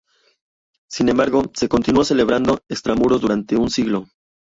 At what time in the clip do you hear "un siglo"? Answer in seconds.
3.55-4.07